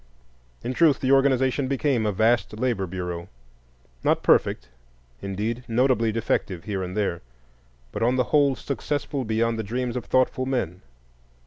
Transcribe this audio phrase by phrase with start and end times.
[0.63, 4.67] In truth, the organization became a vast labor bureau,—not perfect,
[5.21, 7.21] indeed, notably defective here and there,
[7.91, 10.81] but on the whole successful beyond the dreams of thoughtful men.